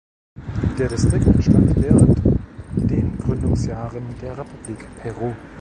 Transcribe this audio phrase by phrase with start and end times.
[0.79, 2.17] Der Distrikt entstand während
[2.89, 5.33] den Gründungsjahren der Republik Peru.